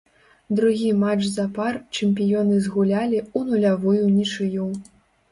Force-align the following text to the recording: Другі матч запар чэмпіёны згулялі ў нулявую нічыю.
Другі 0.59 0.93
матч 1.01 1.25
запар 1.31 1.75
чэмпіёны 1.99 2.55
згулялі 2.67 3.19
ў 3.25 3.39
нулявую 3.51 4.01
нічыю. 4.15 4.65